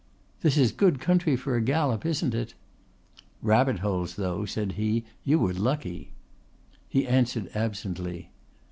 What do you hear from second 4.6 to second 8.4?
he. "You were lucky." He answered absently.